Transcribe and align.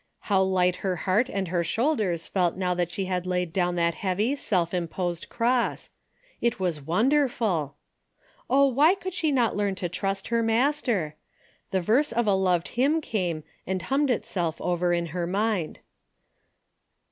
How 0.33 0.41
light 0.41 0.77
her 0.77 0.95
heart 1.05 1.29
and 1.29 1.49
her 1.49 1.63
shoulders 1.63 2.25
felt 2.25 2.57
now 2.57 2.73
that 2.73 2.89
she 2.89 3.05
had 3.05 3.27
laid 3.27 3.53
down 3.53 3.75
that 3.75 3.93
heavy 3.93 4.35
self 4.35 4.73
imposed 4.73 5.29
cross! 5.29 5.91
It 6.41 6.59
was 6.59 6.81
won 6.81 7.07
derful! 7.09 7.75
Oh, 8.49 8.65
why 8.67 8.95
could 8.95 9.13
she 9.13 9.31
not 9.31 9.55
learn 9.55 9.75
to 9.75 9.89
trust 9.89 10.29
her 10.29 10.41
Master? 10.41 11.17
The 11.69 11.81
verse 11.81 12.11
of 12.11 12.25
a 12.25 12.33
loved 12.33 12.69
hymn 12.69 12.99
came 12.99 13.43
and 13.67 13.79
hummed 13.79 14.09
itself 14.09 14.59
over 14.59 14.91
in 14.91 15.05
her 15.13 15.27
mind. 15.27 15.77